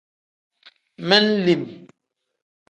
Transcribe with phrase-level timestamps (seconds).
[1.07, 1.63] Men-lim.